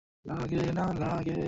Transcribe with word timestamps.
prime 0.25 0.39
Bank 0.39 0.51
internet 0.63 0.97
banking 1.01 1.37